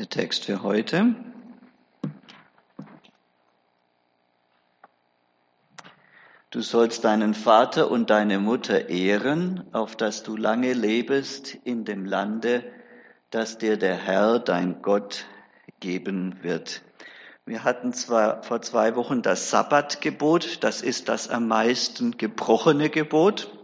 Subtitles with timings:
[0.00, 1.14] Der Text für heute.
[6.48, 12.06] Du sollst deinen Vater und deine Mutter ehren, auf dass du lange lebest in dem
[12.06, 12.64] Lande,
[13.28, 15.26] das dir der Herr, dein Gott,
[15.80, 16.80] geben wird.
[17.44, 23.54] Wir hatten zwar vor zwei Wochen das Sabbatgebot, das ist das am meisten gebrochene Gebot.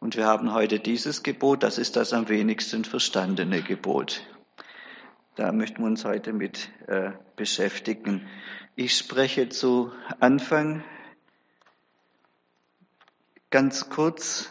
[0.00, 4.26] Und wir haben heute dieses Gebot, das ist das am wenigsten verstandene Gebot.
[5.38, 8.26] Da möchten wir uns heute mit äh, beschäftigen.
[8.74, 10.82] Ich spreche zu Anfang
[13.48, 14.50] ganz kurz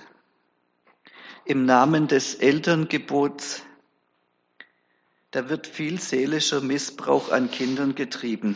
[1.43, 3.65] im Namen des Elterngebots.
[5.31, 8.55] Da wird viel seelischer Missbrauch an Kindern getrieben.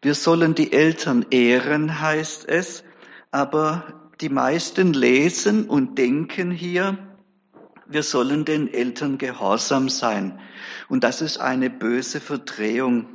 [0.00, 2.84] Wir sollen die Eltern ehren, heißt es,
[3.30, 6.96] aber die meisten lesen und denken hier,
[7.86, 10.38] wir sollen den Eltern gehorsam sein.
[10.88, 13.06] Und das ist eine böse Verdrehung.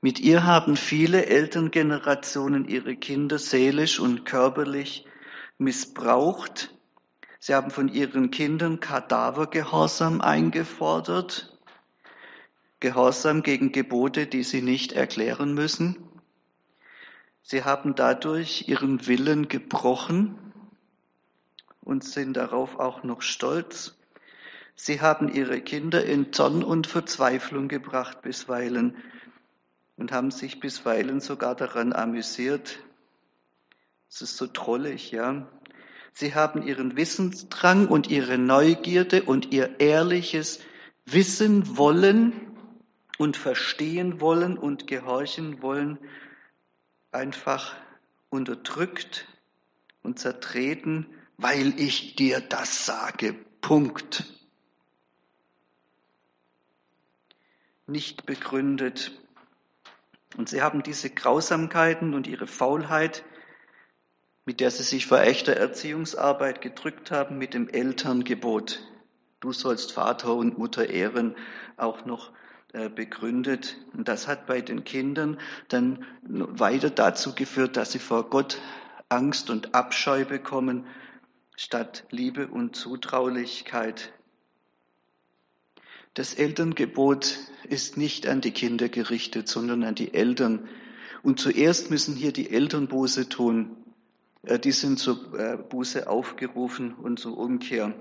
[0.00, 5.06] Mit ihr haben viele Elterngenerationen ihre Kinder seelisch und körperlich
[5.58, 6.74] missbraucht.
[7.38, 11.48] Sie haben von ihren Kindern Kadavergehorsam eingefordert,
[12.80, 15.96] Gehorsam gegen Gebote, die sie nicht erklären müssen.
[17.42, 20.51] Sie haben dadurch ihren Willen gebrochen
[21.82, 23.96] und sind darauf auch noch stolz.
[24.74, 28.96] Sie haben ihre Kinder in Zorn und Verzweiflung gebracht bisweilen
[29.96, 32.78] und haben sich bisweilen sogar daran amüsiert.
[34.08, 35.46] Es ist so trollig, ja.
[36.14, 40.60] Sie haben ihren Wissensdrang und ihre Neugierde und ihr ehrliches
[41.06, 42.32] Wissen wollen
[43.18, 45.98] und verstehen wollen und gehorchen wollen
[47.12, 47.74] einfach
[48.30, 49.28] unterdrückt
[50.02, 53.34] und zertreten weil ich dir das sage.
[53.60, 54.24] Punkt.
[57.86, 59.12] Nicht begründet.
[60.36, 63.24] Und sie haben diese Grausamkeiten und ihre Faulheit,
[64.44, 68.80] mit der sie sich vor echter Erziehungsarbeit gedrückt haben, mit dem Elterngebot.
[69.40, 71.36] Du sollst Vater und Mutter ehren,
[71.76, 72.32] auch noch
[72.72, 73.76] äh, begründet.
[73.92, 75.38] Und das hat bei den Kindern
[75.68, 78.60] dann weiter dazu geführt, dass sie vor Gott
[79.08, 80.86] Angst und Abscheu bekommen
[81.56, 84.12] statt Liebe und Zutraulichkeit.
[86.14, 90.68] Das Elterngebot ist nicht an die Kinder gerichtet, sondern an die Eltern.
[91.22, 93.76] Und zuerst müssen hier die Eltern Buße tun.
[94.42, 97.94] Äh, die sind zur äh, Buße aufgerufen und zur Umkehr.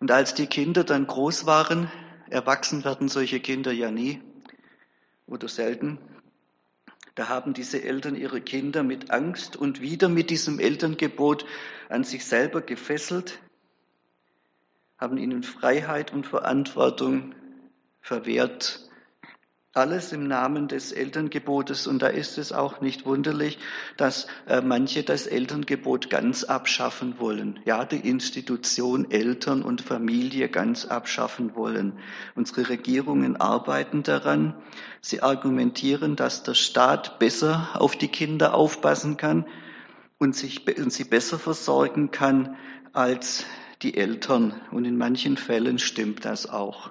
[0.00, 1.90] Und als die Kinder dann groß waren,
[2.30, 4.22] erwachsen werden solche Kinder ja nie
[5.26, 5.98] oder selten,
[7.14, 11.44] da haben diese Eltern ihre Kinder mit Angst und wieder mit diesem Elterngebot
[11.88, 13.40] an sich selber gefesselt,
[14.98, 17.34] haben ihnen Freiheit und Verantwortung
[18.00, 18.87] verwehrt
[19.74, 21.86] alles im Namen des Elterngebotes.
[21.86, 23.58] Und da ist es auch nicht wunderlich,
[23.96, 27.60] dass äh, manche das Elterngebot ganz abschaffen wollen.
[27.64, 31.98] Ja, die Institution Eltern und Familie ganz abschaffen wollen.
[32.34, 34.54] Unsere Regierungen arbeiten daran.
[35.00, 39.46] Sie argumentieren, dass der Staat besser auf die Kinder aufpassen kann
[40.18, 42.56] und, sich, und sie besser versorgen kann
[42.92, 43.44] als
[43.82, 44.60] die Eltern.
[44.72, 46.90] Und in manchen Fällen stimmt das auch.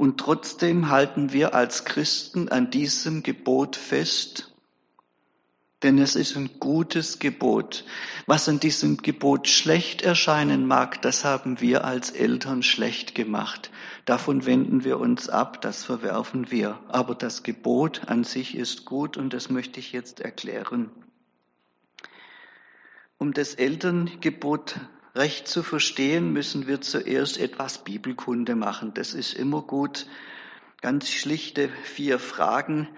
[0.00, 4.50] Und trotzdem halten wir als Christen an diesem Gebot fest,
[5.82, 7.84] denn es ist ein gutes Gebot.
[8.24, 13.70] Was an diesem Gebot schlecht erscheinen mag, das haben wir als Eltern schlecht gemacht.
[14.06, 16.80] Davon wenden wir uns ab, das verwerfen wir.
[16.88, 20.88] Aber das Gebot an sich ist gut und das möchte ich jetzt erklären.
[23.18, 24.80] Um das Elterngebot
[25.20, 28.94] recht zu verstehen, müssen wir zuerst etwas Bibelkunde machen.
[28.94, 30.06] Das ist immer gut.
[30.80, 32.88] Ganz schlichte vier Fragen.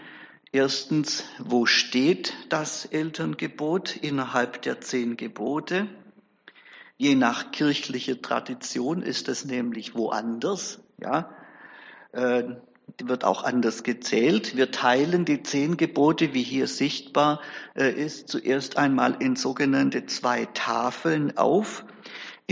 [0.53, 5.89] Erstens, wo steht das Elterngebot innerhalb der zehn Gebote?
[6.97, 11.35] Je nach kirchlicher Tradition ist es nämlich woanders, ja,
[12.13, 12.45] äh,
[13.03, 14.57] wird auch anders gezählt.
[14.57, 17.41] Wir teilen die zehn Gebote, wie hier sichtbar
[17.75, 21.85] äh, ist, zuerst einmal in sogenannte zwei Tafeln auf.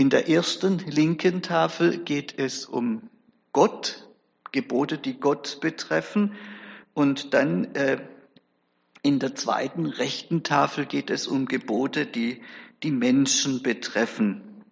[0.01, 3.11] In der ersten linken Tafel geht es um
[3.53, 4.09] Gott,
[4.51, 6.33] Gebote, die Gott betreffen.
[6.95, 8.01] Und dann äh,
[9.03, 12.41] in der zweiten rechten Tafel geht es um Gebote, die
[12.81, 14.63] die Menschen betreffen.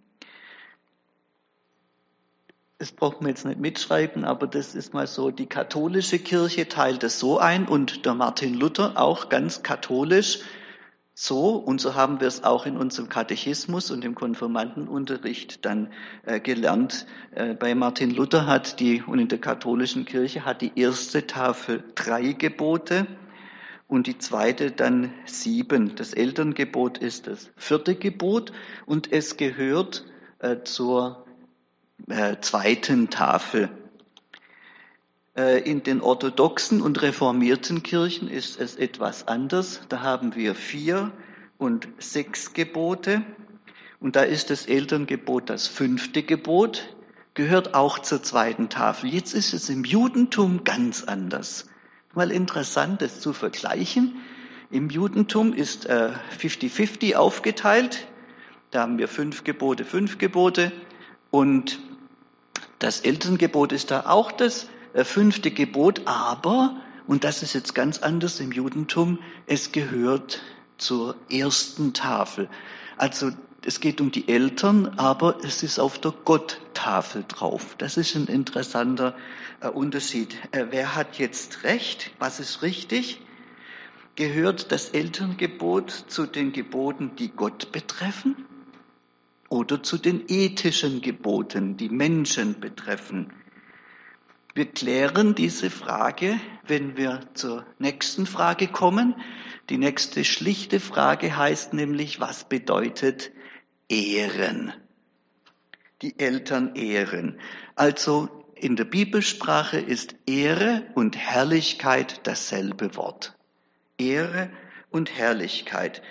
[2.80, 5.30] Das braucht man jetzt nicht mitschreiben, aber das ist mal so.
[5.30, 10.40] Die katholische Kirche teilt es so ein und der Martin Luther auch ganz katholisch.
[11.22, 15.92] So, und so haben wir es auch in unserem Katechismus und im Konfirmandenunterricht dann
[16.26, 17.08] äh, gelernt.
[17.36, 21.84] Äh, bei Martin Luther hat die, und in der katholischen Kirche hat die erste Tafel
[21.94, 23.06] drei Gebote
[23.90, 25.94] und die zweite dann sieben.
[25.96, 28.54] Das Elterngebot ist das vierte Gebot
[28.86, 30.06] und es gehört
[30.40, 31.26] äh, zur
[32.08, 33.70] äh, zweiten Tafel.
[35.40, 39.80] Äh, in den orthodoxen und reformierten Kirchen ist es etwas anders.
[39.88, 41.14] Da haben wir vier
[41.58, 43.22] und sechs Gebote.
[44.02, 46.94] Und da ist das Elterngebot das fünfte Gebot,
[47.36, 49.14] gehört auch zur zweiten Tafel.
[49.14, 51.68] Jetzt ist es im Judentum ganz anders.
[52.14, 54.18] Mal interessant, das zu vergleichen.
[54.72, 58.08] Im Judentum ist 50-50 äh, aufgeteilt.
[58.72, 60.74] Da haben wir fünf Gebote, fünf Gebote.
[61.32, 61.80] Und
[62.80, 66.76] das Elterngebot ist da auch das fünfte Gebot, aber,
[67.08, 70.42] und das ist jetzt ganz anders im Judentum, es gehört
[70.78, 72.50] zur ersten Tafel.
[72.98, 73.32] Also
[73.66, 77.76] es geht um die Eltern, aber es ist auf der Gotttafel drauf.
[77.78, 79.16] Das ist ein interessanter
[79.60, 80.36] äh, Unterschied.
[80.52, 82.12] Äh, wer hat jetzt recht?
[82.20, 83.22] Was ist richtig?
[84.16, 88.46] Gehört das Elterngebot zu den Geboten, die Gott betreffen?
[89.50, 93.34] Oder zu den ethischen Geboten, die Menschen betreffen?
[94.60, 99.16] Wir klären diese Frage, wenn wir zur nächsten Frage kommen.
[99.70, 103.32] Die nächste schlichte Frage heißt nämlich, was bedeutet
[103.88, 104.74] Ehren?
[106.02, 107.40] Die Eltern ehren.
[107.76, 113.38] Also in der Bibelsprache ist Ehre und Herrlichkeit dasselbe Wort.
[113.98, 114.50] Ehre
[114.90, 116.02] und Herrlichkeit.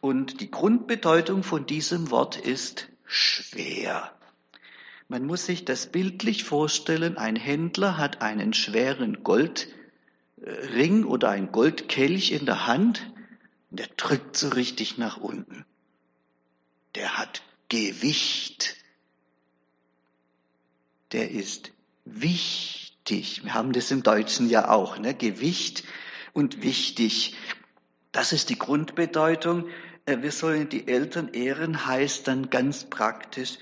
[0.00, 4.10] Und die Grundbedeutung von diesem Wort ist schwer.
[5.10, 12.30] Man muss sich das bildlich vorstellen, ein Händler hat einen schweren Goldring oder ein Goldkelch
[12.30, 13.12] in der Hand
[13.72, 15.64] und der drückt so richtig nach unten.
[16.94, 18.76] Der hat Gewicht.
[21.10, 21.72] Der ist
[22.04, 23.42] wichtig.
[23.42, 25.12] Wir haben das im Deutschen ja auch, ne?
[25.12, 25.82] Gewicht
[26.34, 27.34] und wichtig.
[28.12, 29.66] Das ist die Grundbedeutung.
[30.06, 33.58] Äh, wir sollen die Eltern ehren, heißt dann ganz praktisch,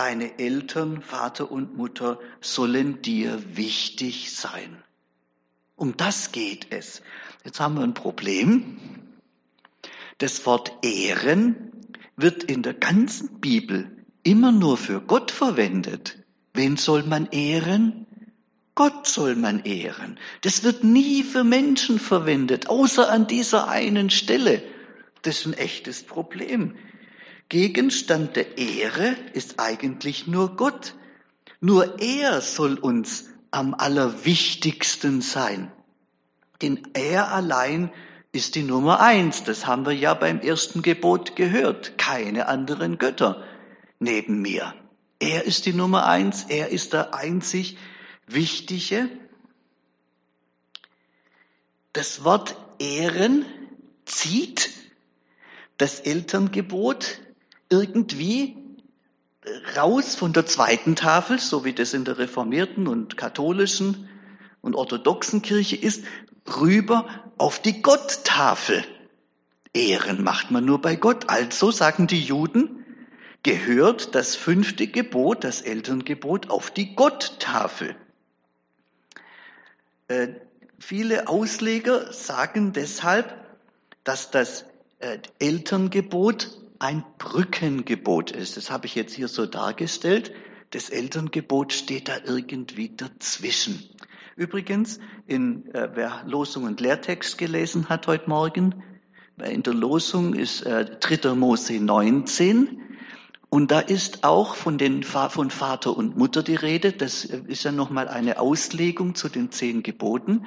[0.00, 4.82] Deine Eltern, Vater und Mutter, sollen dir wichtig sein.
[5.76, 7.02] Um das geht es.
[7.44, 8.78] Jetzt haben wir ein Problem.
[10.16, 11.70] Das Wort Ehren
[12.16, 16.16] wird in der ganzen Bibel immer nur für Gott verwendet.
[16.54, 18.06] Wen soll man ehren?
[18.74, 20.18] Gott soll man ehren.
[20.40, 24.62] Das wird nie für Menschen verwendet, außer an dieser einen Stelle.
[25.20, 26.74] Das ist ein echtes Problem.
[27.50, 30.94] Gegenstand der Ehre ist eigentlich nur Gott.
[31.60, 35.72] Nur er soll uns am allerwichtigsten sein.
[36.62, 37.92] Denn er allein
[38.30, 39.42] ist die Nummer eins.
[39.42, 41.98] Das haben wir ja beim ersten Gebot gehört.
[41.98, 43.44] Keine anderen Götter
[43.98, 44.72] neben mir.
[45.18, 46.44] Er ist die Nummer eins.
[46.44, 47.76] Er ist der einzig
[48.28, 49.08] Wichtige.
[51.92, 53.44] Das Wort Ehren
[54.04, 54.70] zieht
[55.78, 57.18] das Elterngebot
[57.70, 58.56] irgendwie
[59.76, 64.08] raus von der zweiten Tafel, so wie das in der reformierten und katholischen
[64.60, 66.04] und orthodoxen Kirche ist,
[66.60, 67.08] rüber
[67.38, 68.84] auf die Gotttafel.
[69.72, 71.30] Ehren macht man nur bei Gott.
[71.30, 72.84] Also sagen die Juden,
[73.42, 77.94] gehört das fünfte Gebot, das Elterngebot, auf die Gotttafel.
[80.08, 80.28] Äh,
[80.78, 83.32] viele Ausleger sagen deshalb,
[84.02, 84.64] dass das
[84.98, 88.56] äh, Elterngebot ein Brückengebot ist.
[88.56, 90.32] Das habe ich jetzt hier so dargestellt.
[90.70, 93.88] Das Elterngebot steht da irgendwie dazwischen.
[94.34, 98.82] Übrigens, in, äh, wer Losung und Lehrtext gelesen hat heute Morgen,
[99.36, 101.34] in der Losung ist äh, 3.
[101.34, 102.80] Mose 19
[103.50, 106.92] und da ist auch von, den, von Vater und Mutter die Rede.
[106.92, 110.46] Das ist ja nochmal eine Auslegung zu den zehn Geboten.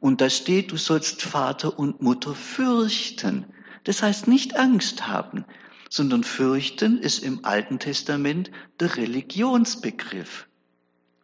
[0.00, 3.44] Und da steht, du sollst Vater und Mutter fürchten.
[3.84, 5.44] Das heißt nicht Angst haben,
[5.88, 10.46] sondern fürchten ist im Alten Testament der Religionsbegriff.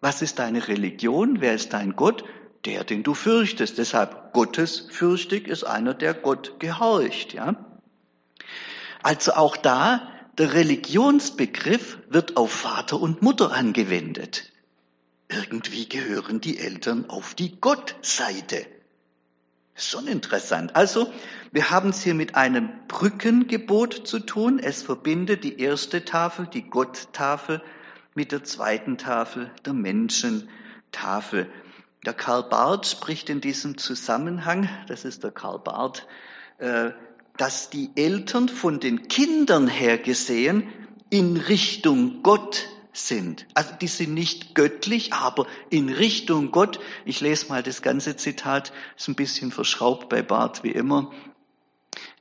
[0.01, 1.41] Was ist deine Religion?
[1.41, 2.25] Wer ist dein Gott?
[2.65, 3.79] Der, den du fürchtest.
[3.79, 7.57] Deshalb gottesfürchtig ist einer, der Gott gehorcht, ja?
[9.03, 14.51] Also auch da, der Religionsbegriff wird auf Vater und Mutter angewendet.
[15.29, 18.67] Irgendwie gehören die Eltern auf die Gottseite.
[19.75, 20.75] Schon interessant.
[20.77, 21.13] Also,
[21.55, 24.59] wir haben es hier mit einem Brückengebot zu tun.
[24.59, 27.63] Es verbindet die erste Tafel, die Gotttafel,
[28.17, 31.49] mit der zweiten Tafel, der Menschentafel.
[32.05, 36.09] Der Karl Barth spricht in diesem Zusammenhang, das ist der Karl Barth,
[36.59, 36.91] äh,
[37.37, 40.67] dass die Eltern von den Kindern her gesehen
[41.09, 43.47] in Richtung Gott sind.
[43.55, 46.81] Also die sind nicht göttlich, aber in Richtung Gott.
[47.05, 51.13] Ich lese mal das ganze Zitat, ist ein bisschen verschraubt bei Barth wie immer.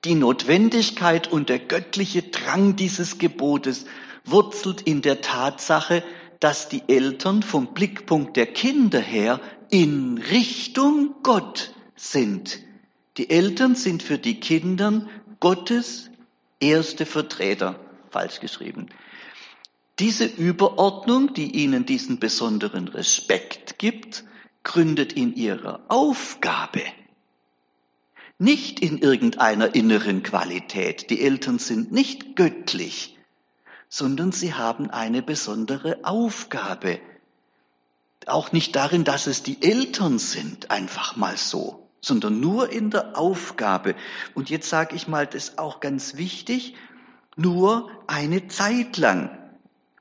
[0.05, 3.85] Die Notwendigkeit und der göttliche Drang dieses Gebotes
[4.25, 6.03] wurzelt in der Tatsache,
[6.41, 12.59] dass die Eltern vom Blickpunkt der Kinder her in Richtung Gott sind.
[13.17, 15.07] Die Eltern sind für die Kinder
[15.39, 16.09] Gottes
[16.59, 17.79] erste Vertreter.
[18.09, 18.87] Falsch geschrieben.
[19.99, 24.25] Diese Überordnung, die ihnen diesen besonderen Respekt gibt,
[24.63, 26.81] gründet in ihrer Aufgabe,
[28.39, 31.09] nicht in irgendeiner inneren Qualität.
[31.09, 33.17] Die Eltern sind nicht göttlich,
[33.89, 36.99] sondern sie haben eine besondere Aufgabe.
[38.25, 43.17] Auch nicht darin, dass es die Eltern sind, einfach mal so, sondern nur in der
[43.17, 43.95] Aufgabe.
[44.33, 46.75] Und jetzt sage ich mal, das ist auch ganz wichtig,
[47.35, 49.37] nur eine Zeit lang.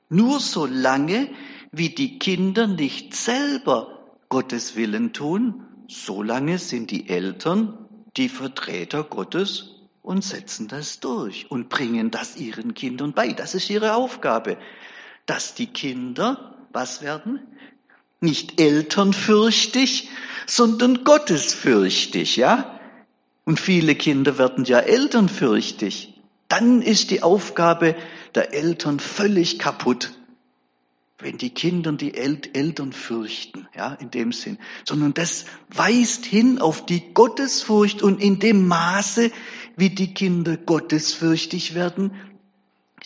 [0.09, 1.29] Nur so lange,
[1.71, 7.82] wie die Kinder nicht selber Gottes Willen tun, so lange sind die Eltern
[8.17, 13.33] die Vertreter Gottes und setzen das durch und bringen das ihren Kindern bei.
[13.33, 14.57] Das ist ihre Aufgabe,
[15.25, 17.39] dass die Kinder was werden?
[18.19, 20.09] Nicht elternfürchtig,
[20.45, 22.79] sondern gottesfürchtig, ja?
[23.45, 26.13] Und viele Kinder werden ja elternfürchtig.
[26.47, 27.95] Dann ist die Aufgabe
[28.35, 30.11] der Eltern völlig kaputt.
[31.23, 36.85] Wenn die Kinder die Eltern fürchten, ja, in dem Sinn, sondern das weist hin auf
[36.85, 39.31] die Gottesfurcht und in dem Maße,
[39.75, 42.11] wie die Kinder gottesfürchtig werden,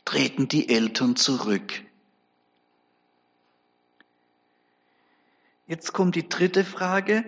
[0.03, 1.83] treten die Eltern zurück.
[5.67, 7.23] Jetzt kommt die dritte Frage.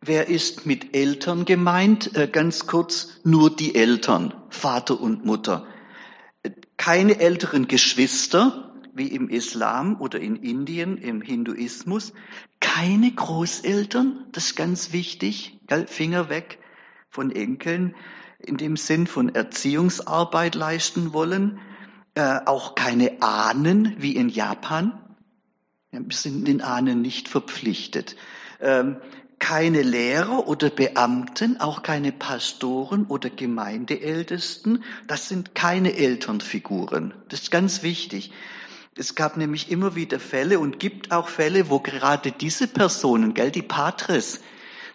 [0.00, 2.16] Wer ist mit Eltern gemeint?
[2.16, 5.66] Äh, ganz kurz, nur die Eltern, Vater und Mutter
[6.76, 12.12] keine älteren Geschwister, wie im Islam oder in Indien, im Hinduismus,
[12.60, 16.58] keine Großeltern, das ist ganz wichtig, Finger weg
[17.10, 17.94] von Enkeln,
[18.38, 21.58] in dem Sinn von Erziehungsarbeit leisten wollen,
[22.14, 24.98] äh, auch keine Ahnen wie in Japan.
[25.92, 28.16] Ja, wir sind den Ahnen nicht verpflichtet.
[28.60, 28.96] Ähm,
[29.38, 34.82] keine Lehrer oder Beamten, auch keine Pastoren oder Gemeindeältesten.
[35.06, 37.12] Das sind keine Elternfiguren.
[37.28, 38.32] Das ist ganz wichtig.
[38.98, 43.50] Es gab nämlich immer wieder Fälle und gibt auch Fälle, wo gerade diese Personen, gell,
[43.50, 44.40] die Patres,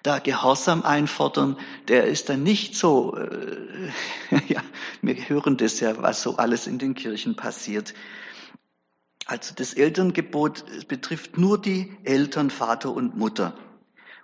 [0.02, 3.92] da Gehorsam einfordern, der ist dann nicht so, äh,
[4.48, 4.64] ja,
[5.04, 7.94] wir hören das ja, was so alles in den Kirchen passiert.
[9.28, 13.54] Also das Elterngebot betrifft nur die Eltern, Vater und Mutter.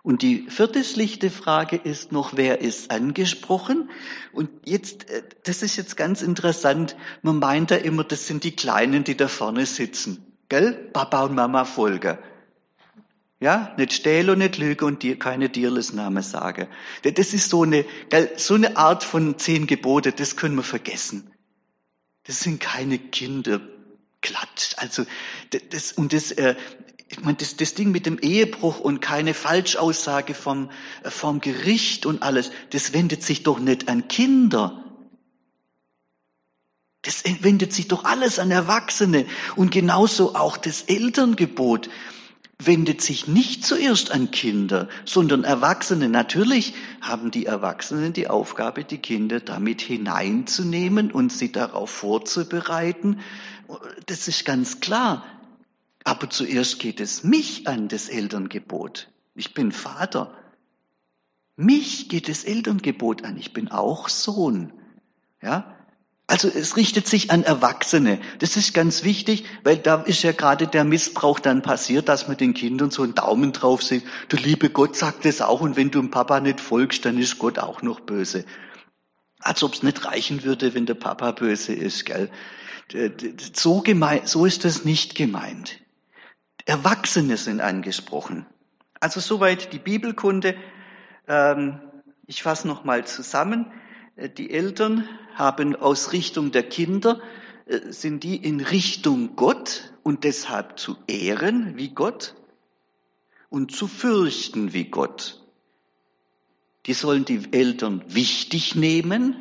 [0.08, 3.90] Und die vierte schlichte Frage ist noch, wer ist angesprochen?
[4.32, 6.96] Und jetzt, äh, das ist jetzt ganz interessant.
[7.24, 10.26] Man meint da immer, das sind die Kleinen, die da vorne sitzen.
[10.48, 10.72] Gell?
[10.94, 12.18] Papa und Mama folgen.
[13.42, 16.70] Ja, nicht stehlen und nicht lügen und dir keine Tierlesname sagen.
[17.04, 21.30] Das ist so eine, gell, so eine Art von zehn Gebote, das können wir vergessen.
[22.24, 23.60] Das sind keine Kinder.
[24.22, 24.74] Klatsch.
[24.78, 25.06] Also,
[25.70, 26.56] das, und das, äh,
[27.10, 30.70] ich meine, das, das Ding mit dem Ehebruch und keine Falschaussage vom,
[31.04, 34.84] äh, vom Gericht und alles, das wendet sich doch nicht an Kinder.
[37.04, 39.26] Das wendet sich doch alles an Erwachsene.
[39.56, 41.90] Und genauso auch das Elterngebot
[42.60, 46.10] wendet sich nicht zuerst an Kinder, sondern Erwachsene.
[46.10, 53.22] Natürlich haben die Erwachsenen die Aufgabe, die Kinder damit hineinzunehmen und sie darauf vorzubereiten.
[54.08, 55.24] Das ist ganz klar.
[56.08, 59.10] Aber zuerst geht es mich an, das Elterngebot.
[59.36, 60.34] Ich bin Vater.
[61.58, 63.36] Mich geht das Elterngebot an.
[63.36, 64.72] Ich bin auch Sohn.
[65.42, 65.76] Ja?
[66.26, 68.22] Also es richtet sich an Erwachsene.
[68.40, 72.38] Das ist ganz wichtig, weil da ist ja gerade der Missbrauch dann passiert, dass man
[72.38, 74.06] den Kindern so einen Daumen drauf sieht.
[74.32, 77.38] Der liebe Gott sagt es auch und wenn du dem Papa nicht folgst, dann ist
[77.38, 78.46] Gott auch noch böse.
[79.40, 82.32] Als ob es nicht reichen würde, wenn der Papa böse ist, gell?
[83.54, 85.82] So, gemein, so ist das nicht gemeint.
[86.68, 88.46] Erwachsene sind angesprochen.
[89.00, 90.56] Also soweit die Bibelkunde.
[91.26, 91.80] Ähm,
[92.26, 93.72] ich fasse nochmal zusammen.
[94.18, 97.22] Äh, die Eltern haben aus Richtung der Kinder,
[97.68, 102.36] äh, sind die in Richtung Gott und deshalb zu ehren wie Gott
[103.50, 105.42] und zu fürchten wie Gott.
[106.86, 109.38] Die sollen die Eltern wichtig nehmen,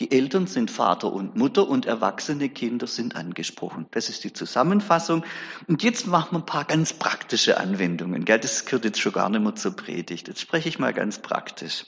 [0.00, 3.86] die Eltern sind Vater und Mutter und erwachsene Kinder sind angesprochen.
[3.90, 5.24] Das ist die Zusammenfassung.
[5.66, 8.24] Und jetzt machen wir ein paar ganz praktische Anwendungen.
[8.24, 10.28] Das gehört jetzt schon gar nicht mehr zur Predigt.
[10.28, 11.84] Jetzt spreche ich mal ganz praktisch.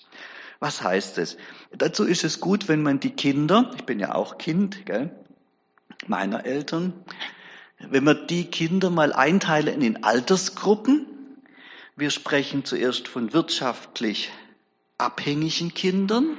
[0.59, 1.37] Was heißt es?
[1.73, 5.11] Dazu ist es gut, wenn man die Kinder, ich bin ja auch Kind, gell,
[6.07, 6.93] meiner Eltern,
[7.79, 11.07] wenn wir die Kinder mal einteilen in Altersgruppen.
[11.97, 14.31] Wir sprechen zuerst von wirtschaftlich
[14.99, 16.37] abhängigen Kindern,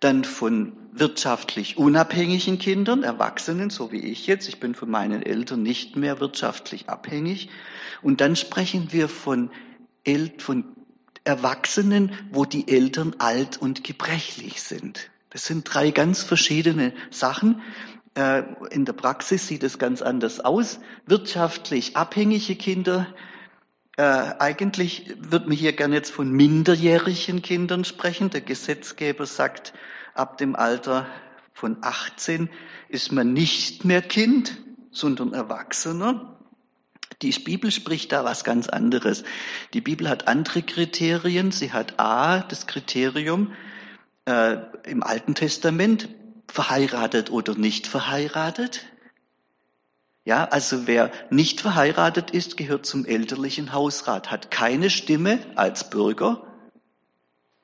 [0.00, 4.48] dann von wirtschaftlich unabhängigen Kindern, Erwachsenen, so wie ich jetzt.
[4.48, 7.50] Ich bin von meinen Eltern nicht mehr wirtschaftlich abhängig.
[8.02, 9.50] Und dann sprechen wir von,
[10.04, 10.64] El von
[11.24, 15.10] Erwachsenen, wo die Eltern alt und gebrechlich sind.
[15.30, 17.60] Das sind drei ganz verschiedene Sachen.
[18.14, 20.80] Äh, in der Praxis sieht es ganz anders aus.
[21.06, 23.06] Wirtschaftlich abhängige Kinder,
[23.98, 24.02] äh,
[24.38, 28.30] eigentlich wird man hier gerne jetzt von minderjährigen Kindern sprechen.
[28.30, 29.74] Der Gesetzgeber sagt,
[30.18, 31.06] ab dem Alter
[31.52, 32.50] von 18
[32.88, 34.58] ist man nicht mehr Kind,
[34.90, 36.38] sondern Erwachsener.
[37.22, 39.24] Die Bibel spricht da was ganz anderes.
[39.74, 41.50] Die Bibel hat andere Kriterien.
[41.50, 43.52] Sie hat A, das Kriterium
[44.24, 46.08] äh, im Alten Testament,
[46.46, 48.86] verheiratet oder nicht verheiratet.
[50.24, 56.47] Ja, also wer nicht verheiratet ist, gehört zum elterlichen Hausrat, hat keine Stimme als Bürger.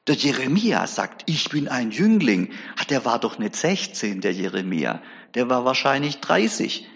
[0.06, 2.52] Der Jeremia sagt, ich bin ein Jüngling.
[2.78, 5.00] Ach, der war doch nicht 16, der Jeremia.
[5.34, 6.86] Der war wahrscheinlich 30.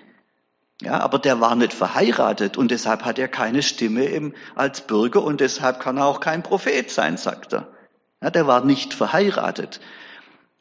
[0.82, 5.24] Ja, aber der war nicht verheiratet und deshalb hat er keine Stimme im, als Bürger
[5.24, 7.68] und deshalb kann er auch kein Prophet sein, sagt er.
[8.22, 9.80] Ja, der war nicht verheiratet.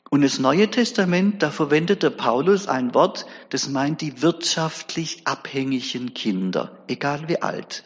[0.09, 6.13] Und das Neue Testament, da verwendet der Paulus ein Wort, das meint die wirtschaftlich abhängigen
[6.13, 7.83] Kinder, egal wie alt.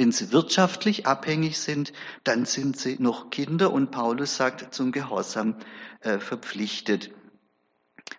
[0.00, 1.92] Wenn sie wirtschaftlich abhängig sind,
[2.24, 5.56] dann sind sie noch Kinder und Paulus sagt zum Gehorsam
[6.00, 7.10] äh, verpflichtet.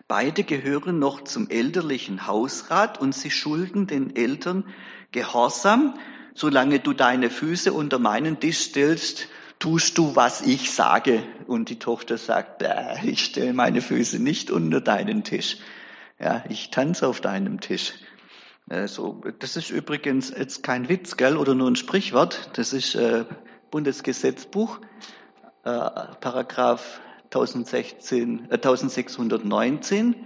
[0.06, 4.64] Beide gehören noch zum elterlichen Hausrat und sie schulden den Eltern
[5.10, 5.98] Gehorsam.
[6.34, 9.26] Solange du deine Füße unter meinen Tisch stellst,
[9.58, 11.24] tust du, was ich sage?
[11.48, 12.62] Und die Tochter sagt,
[13.02, 15.56] ich stelle meine Füße nicht unter deinen Tisch.
[16.20, 17.94] Ja, ich tanze auf deinem Tisch.
[18.72, 22.50] Äh, so, das ist übrigens jetzt kein Witz, gell, oder nur ein Sprichwort.
[22.54, 23.26] Das ist äh,
[23.70, 24.80] Bundesgesetzbuch,
[25.64, 25.70] äh,
[26.20, 30.16] Paragraph 1016, äh, 1619.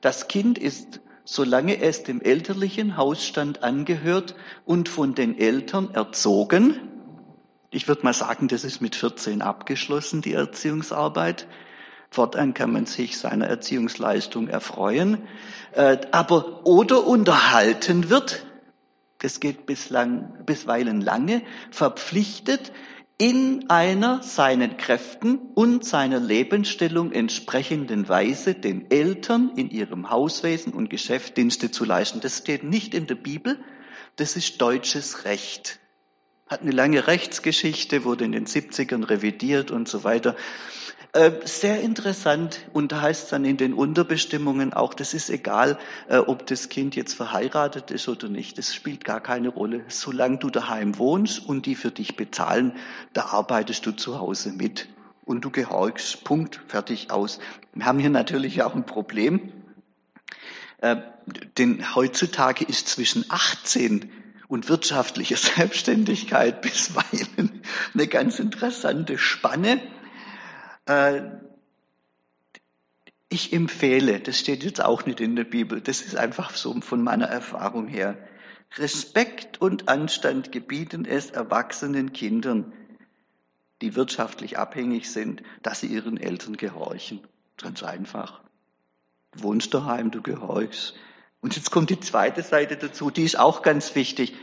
[0.00, 6.92] Das Kind ist, solange es dem elterlichen Hausstand angehört und von den Eltern erzogen,
[7.70, 11.48] ich würde mal sagen, das ist mit 14 abgeschlossen, die Erziehungsarbeit.
[12.10, 15.18] Fortan kann man sich seiner Erziehungsleistung erfreuen.
[15.72, 18.46] Äh, aber oder unterhalten wird,
[19.18, 22.72] das geht bislang, bisweilen lange, verpflichtet,
[23.18, 30.90] in einer seinen Kräften und seiner Lebensstellung entsprechenden Weise den Eltern in ihrem Hauswesen und
[30.90, 32.20] Geschäft Dienste zu leisten.
[32.20, 33.58] Das steht nicht in der Bibel,
[34.16, 35.80] das ist deutsches Recht
[36.46, 40.36] hat eine lange Rechtsgeschichte, wurde in den 70ern revidiert und so weiter.
[41.16, 45.78] Äh, sehr interessant und da heißt es dann in den Unterbestimmungen auch, das ist egal,
[46.10, 48.58] äh, ob das Kind jetzt verheiratet ist oder nicht.
[48.58, 49.82] Das spielt gar keine Rolle.
[49.88, 52.72] Solange du daheim wohnst und die für dich bezahlen,
[53.14, 54.88] da arbeitest du zu Hause mit
[55.24, 56.22] und du gehorchst.
[56.22, 57.38] Punkt, fertig, aus.
[57.72, 59.54] Wir haben hier natürlich auch ein Problem.
[60.82, 60.96] Äh,
[61.56, 64.10] denn heutzutage ist zwischen 18
[64.48, 67.62] und wirtschaftliche Selbstständigkeit bisweilen
[67.94, 69.80] eine ganz interessante Spanne.
[70.86, 71.22] Äh,
[73.28, 77.02] ich empfehle, das steht jetzt auch nicht in der Bibel, das ist einfach so von
[77.02, 78.16] meiner Erfahrung her,
[78.76, 82.72] Respekt und Anstand gebieten es erwachsenen Kindern,
[83.82, 87.20] die wirtschaftlich abhängig sind, dass sie ihren Eltern gehorchen.
[87.56, 88.40] Ganz einfach.
[89.32, 90.94] Du wohnst daheim, du gehorchst.
[91.40, 94.34] Und jetzt kommt die zweite Seite dazu, die ist auch ganz wichtig.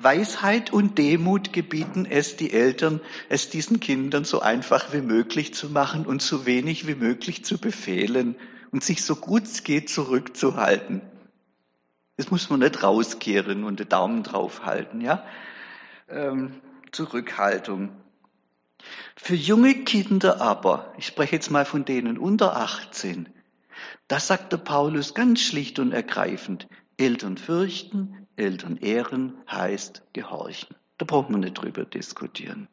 [0.00, 5.70] Weisheit und Demut gebieten es die Eltern, es diesen Kindern so einfach wie möglich zu
[5.70, 8.36] machen und so wenig wie möglich zu befehlen
[8.72, 11.00] und sich so gut es geht zurückzuhalten.
[12.16, 15.24] Das muss man nicht rauskehren und den Daumen drauf halten, ja?
[16.08, 16.60] Ähm,
[16.92, 17.90] Zurückhaltung.
[19.16, 23.28] Für junge Kinder aber, ich spreche jetzt mal von denen unter 18,
[24.08, 26.68] das sagte Paulus ganz schlicht und ergreifend.
[26.96, 30.76] Eltern fürchten, Eltern ehren heißt gehorchen.
[30.98, 32.68] Da braucht man nicht drüber diskutieren.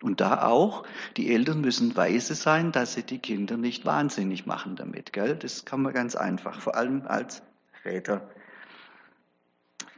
[0.00, 0.84] Und da auch,
[1.16, 5.34] die Eltern müssen weise sein, dass sie die Kinder nicht wahnsinnig machen damit, gell?
[5.34, 7.42] Das kann man ganz einfach, vor allem als
[7.82, 8.28] Väter.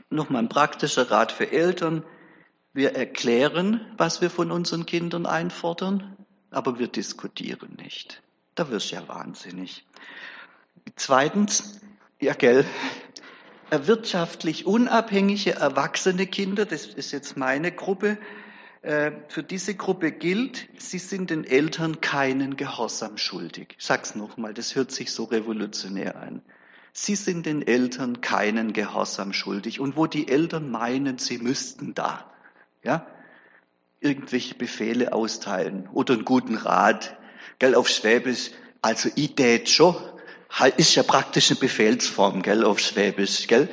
[0.08, 2.02] Nochmal ein praktischer Rat für Eltern.
[2.72, 6.16] Wir erklären, was wir von unseren Kindern einfordern,
[6.50, 8.22] aber wir diskutieren nicht.
[8.54, 9.84] Da wirst du ja wahnsinnig.
[10.96, 11.80] Zweitens,
[12.20, 12.64] ja gell,
[13.70, 18.18] wirtschaftlich unabhängige erwachsene Kinder, das ist jetzt meine Gruppe,
[18.82, 23.74] Äh, für diese Gruppe gilt, sie sind den Eltern keinen Gehorsam schuldig.
[23.78, 26.40] Ich sag's nochmal, das hört sich so revolutionär an.
[26.92, 29.80] Sie sind den Eltern keinen Gehorsam schuldig.
[29.80, 32.32] Und wo die Eltern meinen, sie müssten da,
[32.82, 33.06] ja,
[34.00, 37.18] irgendwelche Befehle austeilen oder einen guten Rat,
[37.58, 39.94] gell, auf Schwäbisch, also Idee schon,
[40.76, 43.68] ist ja praktisch eine Befehlsform, gell, auf Schwäbisch, gell.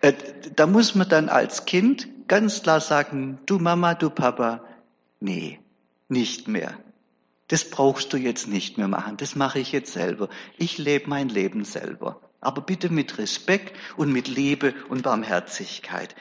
[0.00, 0.14] Äh,
[0.56, 4.64] da muss man dann als Kind ganz klar sagen, du Mama, du Papa,
[5.20, 5.60] nee,
[6.08, 6.78] nicht mehr.
[7.48, 9.16] Das brauchst du jetzt nicht mehr machen.
[9.18, 10.28] Das mache ich jetzt selber.
[10.56, 12.20] Ich lebe mein Leben selber.
[12.40, 16.14] Aber bitte mit Respekt und mit Liebe und Barmherzigkeit.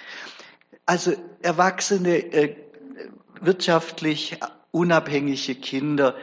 [0.86, 2.56] Also Erwachsene, äh,
[3.40, 4.38] wirtschaftlich
[4.72, 6.16] unabhängige Kinder,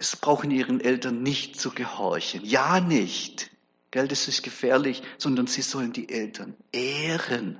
[0.00, 2.42] es brauchen ihren Eltern nicht zu gehorchen.
[2.42, 3.50] Ja, nicht.
[3.90, 7.58] Gell, das ist gefährlich, sondern sie sollen die Eltern ehren.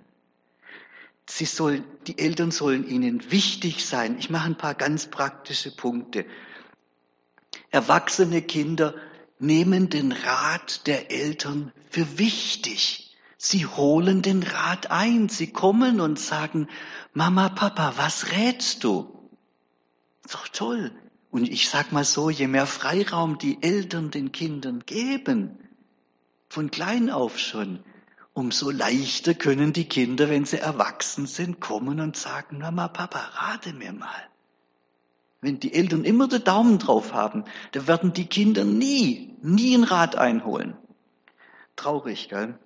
[1.28, 4.16] Sie sollen, die Eltern sollen ihnen wichtig sein.
[4.18, 6.24] Ich mache ein paar ganz praktische Punkte.
[7.70, 8.94] Erwachsene Kinder
[9.38, 13.14] nehmen den Rat der Eltern für wichtig.
[13.36, 15.28] Sie holen den Rat ein.
[15.28, 16.68] Sie kommen und sagen,
[17.12, 19.28] Mama, Papa, was rätst du?
[20.24, 20.90] Ist doch toll.
[21.30, 25.58] Und ich sag mal so, je mehr Freiraum die Eltern den Kindern geben,
[26.48, 27.84] von klein auf schon,
[28.32, 33.72] umso leichter können die Kinder, wenn sie erwachsen sind, kommen und sagen, Mama, Papa, rate
[33.72, 34.28] mir mal.
[35.40, 39.84] Wenn die Eltern immer den Daumen drauf haben, dann werden die Kinder nie, nie einen
[39.84, 40.76] Rat einholen.
[41.76, 42.58] Traurig, gell?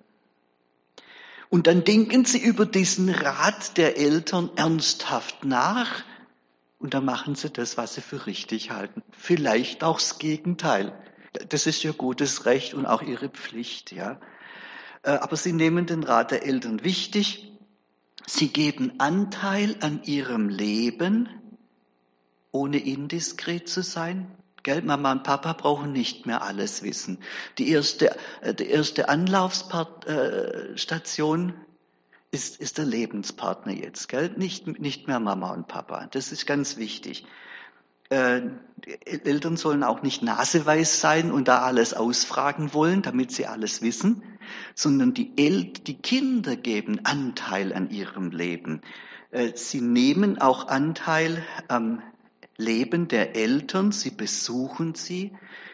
[1.49, 6.03] Und dann denken sie über diesen Rat der Eltern ernsthaft nach
[6.85, 9.01] und dann machen sie das, was sie für richtig halten.
[9.09, 10.93] Vielleicht auch das Gegenteil.
[11.49, 14.19] Das ist ihr gutes Recht und auch ihre Pflicht, ja.
[15.01, 17.51] Äh, aber sie nehmen den Rat der Eltern wichtig.
[18.27, 21.27] Sie geben Anteil an ihrem Leben,
[22.51, 24.27] ohne indiskret zu sein.
[24.61, 27.17] Gell, Mama und Papa brauchen nicht mehr alles wissen.
[27.57, 31.53] Die erste, äh, die erste Anlaufstation äh,
[32.35, 34.33] ist, ist der Lebenspartner jetzt, gell?
[34.35, 36.07] Nicht, nicht mehr Mama und Papa.
[36.11, 37.25] Das ist ganz wichtig.
[38.09, 38.41] Äh,
[39.23, 44.21] Eltern sollen auch nicht naseweiß sein und da alles ausfragen wollen, damit sie alles wissen,
[44.75, 48.81] sondern die, El die Kinder geben Anteil an ihrem Leben.
[49.31, 52.03] Äh, sie nehmen auch Anteil am
[52.57, 55.31] Leben der Eltern, sie besuchen sie.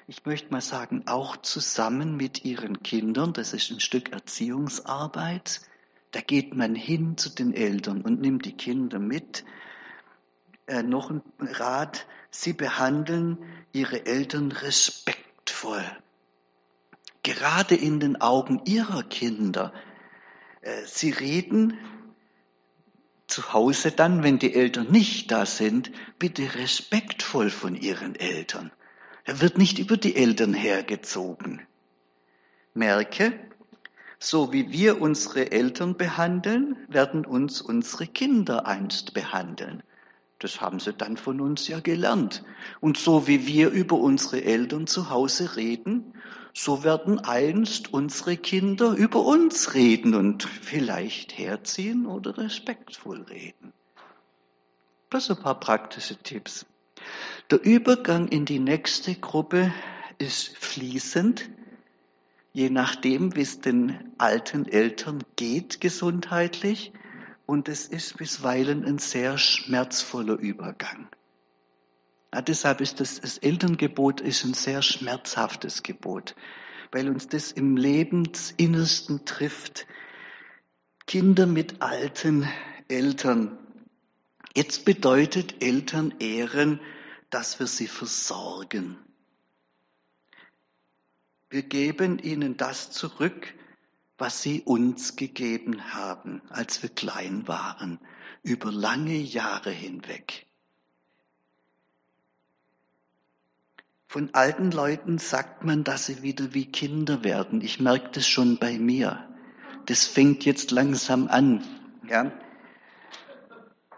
[0.08, 3.34] Ich möchte mal sagen, auch zusammen mit ihren Kindern.
[3.34, 5.62] Das ist ein Stück Erziehungsarbeit.
[6.12, 9.46] Da geht man hin zu den Eltern und nimmt die Kinder mit.
[10.68, 13.38] Äh, noch ein Rat, sie behandeln
[13.72, 15.84] ihre Eltern respektvoll.
[17.24, 19.74] Gerade in den Augen ihrer Kinder.
[20.62, 21.78] Äh, sie reden
[23.28, 28.72] zu Hause dann, wenn die Eltern nicht da sind, bitte respektvoll von ihren Eltern.
[29.24, 31.66] Er wird nicht über die Eltern hergezogen.
[32.74, 33.40] Merke,
[34.24, 39.82] so wie wir unsere Eltern behandeln, werden uns unsere Kinder einst behandeln.
[40.38, 42.44] Das haben sie dann von uns ja gelernt.
[42.82, 46.14] Und so wie wir über unsere Eltern zu Hause reden,
[46.54, 53.74] so werden einst unsere Kinder über uns reden und vielleicht herziehen oder respektvoll reden.
[55.10, 56.68] Das sind ein paar praktische Tipps.
[57.50, 59.74] Der Übergang in die nächste Gruppe
[60.20, 61.50] ist fließend,
[62.54, 66.94] je nachdem, wie es den alten Eltern geht gesundheitlich.
[67.46, 71.10] Und es ist bisweilen ein sehr schmerzvoller Übergang.
[72.34, 76.36] Ja, deshalb ist das, das Elterngebot ist ein sehr schmerzhaftes Gebot,
[76.92, 79.86] weil uns das im Lebensinnersten trifft.
[81.08, 82.48] Kinder mit alten
[82.88, 83.58] Eltern.
[84.56, 86.80] Jetzt bedeutet Eltern ehren,
[87.30, 88.98] dass wir sie versorgen.
[91.52, 93.54] Wir geben ihnen das zurück,
[94.18, 98.00] was sie uns gegeben haben, als wir klein waren,
[98.42, 100.48] über lange Jahre hinweg.
[104.08, 107.60] Von alten Leuten sagt man, dass sie wieder wie Kinder werden.
[107.60, 109.28] Ich merke das schon bei mir.
[109.88, 111.66] Das fängt jetzt langsam an.
[112.08, 112.32] Ja,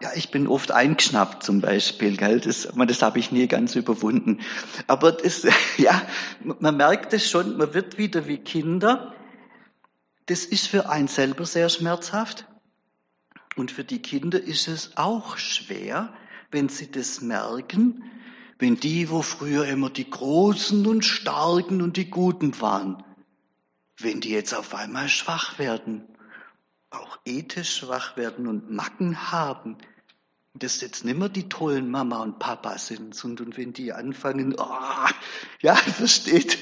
[0.03, 2.17] ja ich bin oft eingeschnappt zum Beispiel.
[2.17, 2.41] Gell?
[2.41, 4.41] Das, das habe ich nie ganz überwunden.
[4.87, 6.01] Aber das, ja,
[6.43, 9.15] man merkt es schon, man wird wieder wie Kinder.
[10.25, 12.45] Das ist für einen selber sehr schmerzhaft.
[13.55, 16.13] Und für die Kinder ist es auch schwer,
[16.51, 18.03] wenn sie das merken,
[18.59, 23.03] wenn die, wo früher immer die Großen und Starken und die Guten waren,
[23.97, 26.03] wenn die jetzt auf einmal schwach werden,
[26.89, 29.77] auch ethisch schwach werden und Macken haben,
[30.53, 35.07] das jetzt nicht mehr die tollen Mama und Papa sind, sondern wenn die anfangen, oh,
[35.61, 36.59] ja, versteht,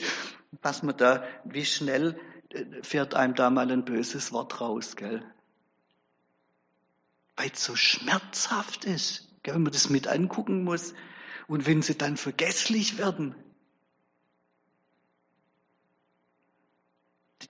[0.62, 5.23] was man da, wie schnell äh, fährt einem da mal ein böses Wort raus, gell?
[7.36, 10.93] Weil es so schmerzhaft ist, gell, wenn man das mit angucken muss.
[11.47, 13.36] Und wenn sie dann vergesslich werden.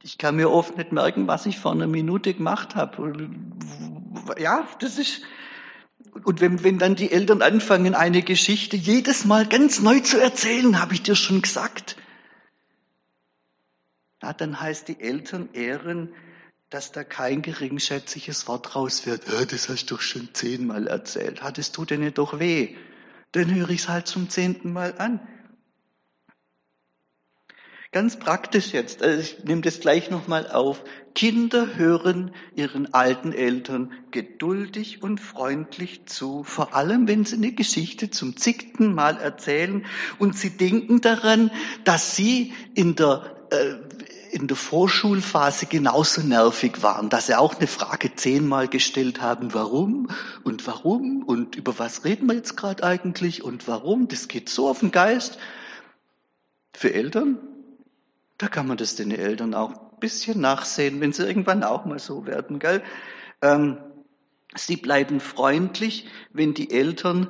[0.01, 3.29] Ich kann mir oft nicht merken, was ich vor einer Minute gemacht habe.
[4.39, 5.21] Ja, das ist,
[6.23, 10.79] und wenn, wenn dann die Eltern anfangen, eine Geschichte jedes Mal ganz neu zu erzählen,
[10.79, 11.95] habe ich dir schon gesagt.
[14.21, 16.13] Ja, dann heißt die Eltern ehren,
[16.69, 19.27] dass da kein geringschätziges Wort raus wird.
[19.27, 21.43] Ja, das hast du doch schon zehnmal erzählt.
[21.43, 22.75] Hat es tut nicht doch weh?
[23.31, 25.19] Dann höre ich es halt zum zehnten Mal an.
[27.93, 30.81] Ganz praktisch jetzt, also ich nehme das gleich nochmal auf.
[31.13, 38.09] Kinder hören ihren alten Eltern geduldig und freundlich zu, vor allem wenn sie eine Geschichte
[38.09, 39.85] zum zigten Mal erzählen.
[40.19, 41.51] Und sie denken daran,
[41.83, 43.75] dass sie in der, äh,
[44.33, 50.07] in der Vorschulphase genauso nervig waren, dass sie auch eine Frage zehnmal gestellt haben, warum
[50.45, 54.69] und warum und über was reden wir jetzt gerade eigentlich und warum, das geht so
[54.69, 55.37] auf den Geist.
[56.71, 57.50] Für Eltern
[58.41, 61.99] da kann man das den Eltern auch ein bisschen nachsehen, wenn sie irgendwann auch mal
[61.99, 62.81] so werden, gell?
[63.41, 63.77] Ähm,
[64.55, 67.27] sie bleiben freundlich, wenn die Eltern,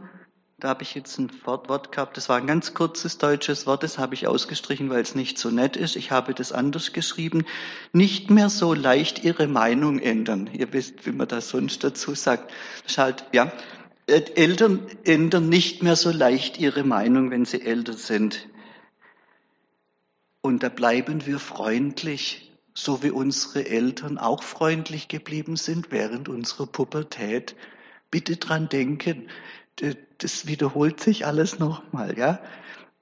[0.57, 3.97] da habe ich jetzt ein Wort gehabt, das war ein ganz kurzes deutsches Wort, das
[3.97, 5.97] habe ich ausgestrichen, weil es nicht so nett ist.
[5.97, 7.45] Ich habe das anders geschrieben.
[7.91, 10.49] Nicht mehr so leicht ihre Meinung ändern.
[10.53, 12.51] Ihr wisst, wie man das sonst dazu sagt.
[12.83, 13.51] Das ist halt, ja,
[14.07, 18.47] äh, Eltern ändern nicht mehr so leicht ihre Meinung, wenn sie älter sind.
[20.41, 26.65] Und da bleiben wir freundlich, so wie unsere Eltern auch freundlich geblieben sind während unserer
[26.65, 27.55] Pubertät.
[28.09, 29.29] Bitte dran denken,
[30.17, 32.41] das wiederholt sich alles nochmal, ja?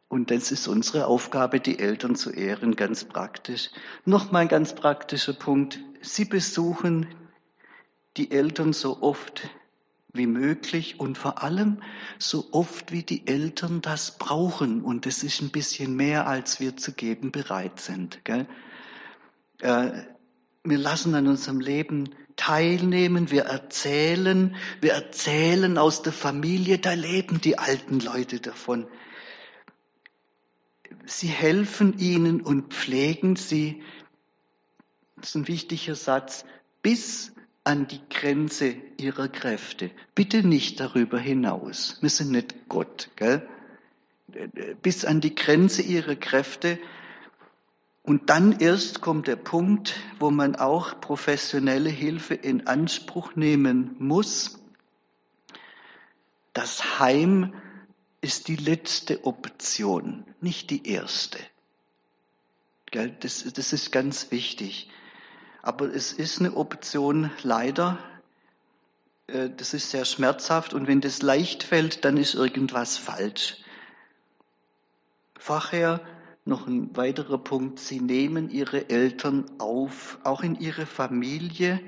[0.08, 3.69] Und das ist unsere Aufgabe, die Eltern zu ehren, ganz praktisch.
[4.06, 5.80] Nochmal ein ganz praktischer Punkt.
[6.02, 7.08] Sie besuchen
[8.17, 9.49] die Eltern so oft
[10.13, 11.81] wie möglich und vor allem
[12.17, 14.81] so oft wie die Eltern das brauchen.
[14.81, 18.23] Und das ist ein bisschen mehr, als wir zu geben bereit sind.
[18.25, 18.47] Gell?
[19.61, 19.91] Äh,
[20.63, 27.41] wir lassen an unserem Leben teilnehmen, wir erzählen, wir erzählen aus der Familie, da leben
[27.41, 28.87] die alten Leute davon.
[31.05, 33.83] Sie helfen ihnen und pflegen sie,
[35.17, 36.45] das ist ein wichtiger Satz,
[36.81, 37.33] bis
[37.69, 39.91] an die Grenze ihrer Kräfte.
[40.15, 41.99] Bitte nicht darüber hinaus.
[42.01, 43.47] Wir sind nicht Gott, gell?
[44.82, 46.79] Bis an die Grenze ihrer Kräfte.
[48.01, 54.58] Und dann erst kommt der Punkt, wo man auch professionelle Hilfe in Anspruch nehmen muss.
[56.53, 57.53] Das Heim
[58.19, 61.38] ist die letzte Option, nicht die erste.
[62.91, 64.89] Das, das ist ganz wichtig.
[65.61, 67.97] Aber es ist eine Option leider.
[69.27, 73.57] Äh, das ist sehr schmerzhaft und wenn das leicht fällt, dann ist irgendwas falsch.
[75.37, 76.01] Vorher
[76.45, 77.79] noch ein weiterer Punkt.
[77.79, 81.79] Sie nehmen ihre Eltern auf, auch in ihre Familie,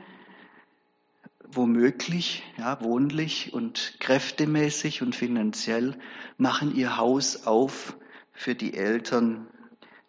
[1.53, 5.97] womöglich, ja, wohnlich und kräftemäßig und finanziell,
[6.37, 7.97] machen ihr Haus auf
[8.31, 9.47] für die Eltern,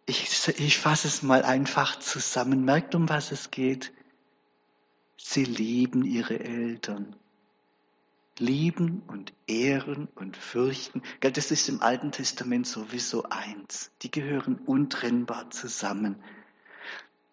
[0.07, 2.65] ich, ich fasse es mal einfach zusammen.
[2.65, 3.93] Merkt, um was es geht?
[5.17, 7.17] Sie lieben ihre Eltern.
[8.39, 11.03] Lieben und ehren und fürchten.
[11.21, 13.93] Das ist im Alten Testament sowieso eins.
[14.03, 16.17] Die gehören untrennbar zusammen.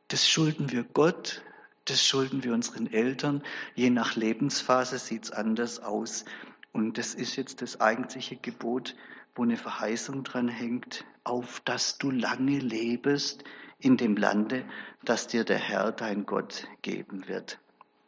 [0.10, 1.44] Das schulden wir Gott,
[1.86, 3.44] das schulden wir unseren Eltern.
[3.76, 6.26] Je nach Lebensphase sieht es anders aus.
[6.74, 8.96] Und das ist jetzt das eigentliche Gebot,
[9.40, 13.46] wo eine Verheißung dran hängt, auf dass du lange lebest
[13.80, 14.66] in dem Lande,
[15.06, 17.58] das dir der Herr, dein Gott, geben wird.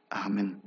[0.10, 0.62] Amen.